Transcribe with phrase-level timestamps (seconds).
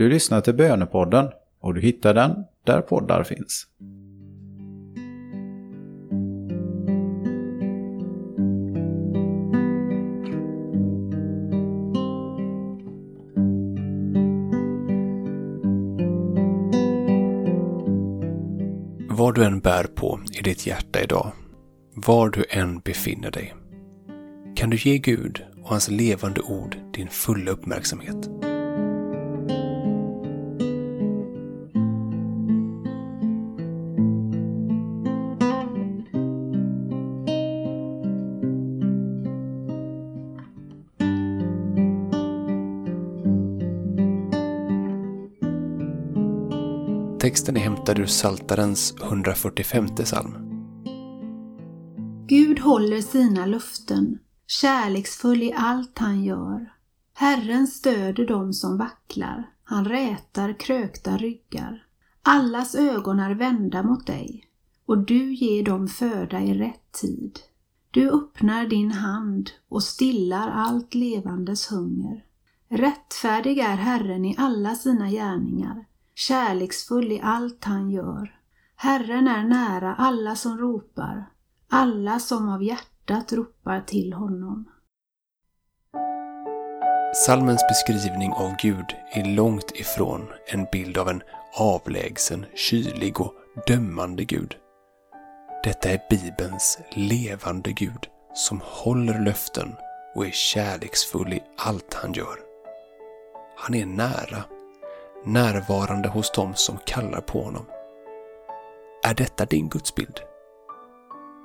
[0.00, 1.28] Du lyssnar till Bönepodden
[1.60, 3.66] och du hittar den där poddar finns.
[19.08, 21.32] Vad du än bär på i ditt hjärta idag,
[21.94, 23.54] var du än befinner dig,
[24.56, 28.49] kan du ge Gud och hans levande ord din fulla uppmärksamhet.
[47.20, 50.34] Texten är hämtad ur Saltarens 145 psalm.
[52.26, 56.72] Gud håller sina löften, kärleksfull i allt han gör.
[57.14, 61.86] Herren stöder dem som vacklar, han rätar krökta ryggar.
[62.22, 64.44] Allas ögon är vända mot dig
[64.86, 67.38] och du ger dem föda i rätt tid.
[67.90, 72.24] Du öppnar din hand och stillar allt levandes hunger.
[72.68, 75.84] Rättfärdig är Herren i alla sina gärningar
[76.20, 78.36] kärleksfull i allt han gör.
[78.76, 81.26] Herren är nära alla som ropar,
[81.70, 84.68] alla som av hjärtat ropar till honom.
[87.26, 91.22] Salmens beskrivning av Gud är långt ifrån en bild av en
[91.58, 93.34] avlägsen, kylig och
[93.66, 94.56] dömande Gud.
[95.64, 99.68] Detta är Bibelns levande Gud som håller löften
[100.14, 102.38] och är kärleksfull i allt han gör.
[103.56, 104.44] Han är nära
[105.24, 107.66] närvarande hos dem som kallar på honom.
[109.04, 110.20] Är detta din gudsbild?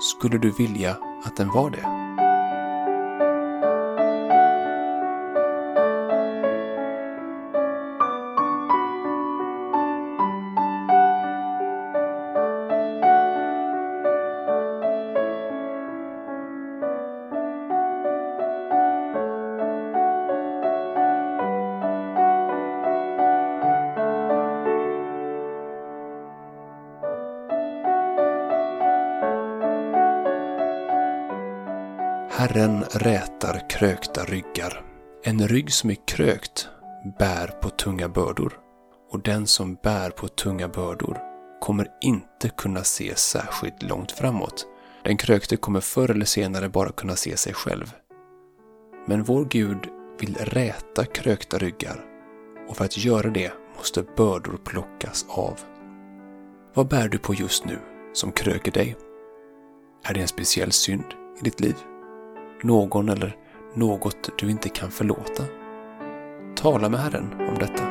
[0.00, 1.99] Skulle du vilja att den var det?
[32.40, 34.84] Herren rätar krökta ryggar.
[35.24, 36.68] En rygg som är krökt
[37.18, 38.58] bär på tunga bördor
[39.10, 41.18] och den som bär på tunga bördor
[41.60, 44.66] kommer inte kunna se särskilt långt framåt.
[45.04, 47.92] Den krökte kommer förr eller senare bara kunna se sig själv.
[49.06, 49.88] Men vår Gud
[50.20, 52.04] vill räta krökta ryggar
[52.68, 55.60] och för att göra det måste bördor plockas av.
[56.74, 57.78] Vad bär du på just nu
[58.12, 58.96] som kröker dig?
[60.04, 61.76] Är det en speciell synd i ditt liv?
[62.62, 63.36] Någon eller
[63.74, 65.44] något du inte kan förlåta.
[66.56, 67.89] Tala med Herren om detta.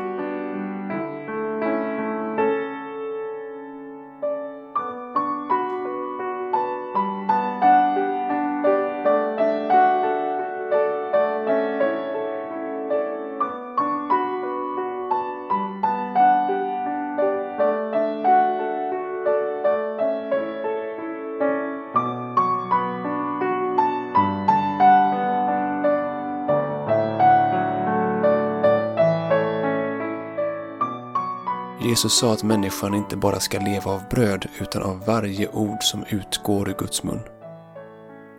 [31.81, 36.05] Jesus sa att människan inte bara ska leva av bröd utan av varje ord som
[36.09, 37.19] utgår ur Guds mun.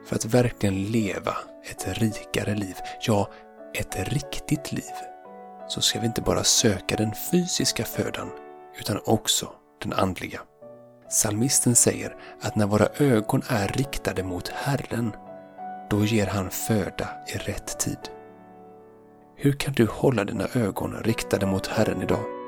[0.07, 1.37] För att verkligen leva
[1.71, 3.29] ett rikare liv, ja,
[3.75, 4.95] ett riktigt liv,
[5.69, 8.31] så ska vi inte bara söka den fysiska födan
[8.79, 9.49] utan också
[9.83, 10.41] den andliga.
[11.09, 15.13] Salmisten säger att när våra ögon är riktade mot Herren,
[15.91, 17.99] då ger han föda i rätt tid.
[19.37, 22.40] Hur kan du hålla dina ögon riktade mot Herren idag?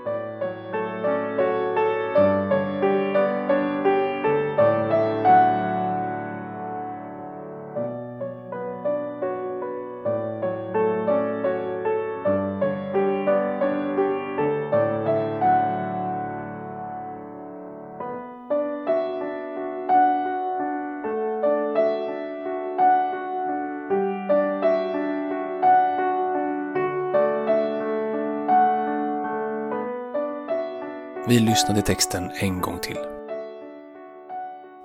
[31.29, 32.99] Vi lyssnar till texten en gång till.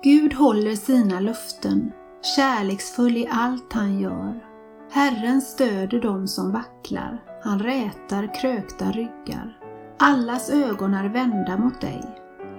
[0.02, 1.92] Gud håller sina löften,
[2.36, 4.44] kärleksfull i allt han gör.
[4.90, 9.58] Herren stöder dem som vacklar, han rätar krökta ryggar.
[9.98, 12.04] Allas ögon är vända mot dig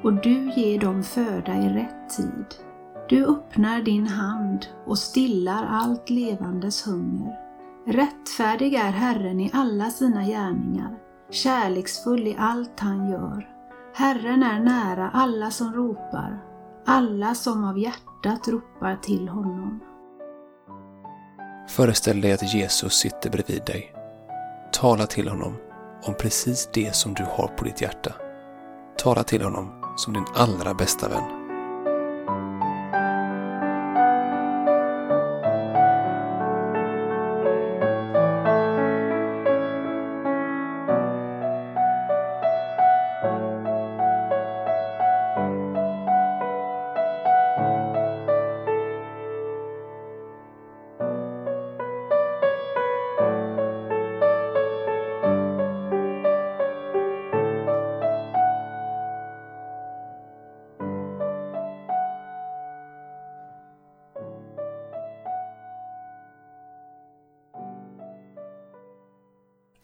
[0.04, 2.46] och du ger dem föda i rätt tid.
[3.10, 7.40] Du öppnar din hand och stillar allt levandes hunger.
[7.88, 10.98] Rättfärdig är Herren i alla sina gärningar
[11.32, 13.59] kärleksfull i allt han gör.
[14.00, 16.40] Herren är nära alla som ropar,
[16.86, 19.80] alla som av hjärtat ropar till honom.
[21.69, 23.94] Föreställ dig att Jesus sitter bredvid dig.
[24.74, 25.56] Tala till honom
[26.04, 28.13] om precis det som du har på ditt hjärta.
[28.98, 31.38] Tala till honom som din allra bästa vän.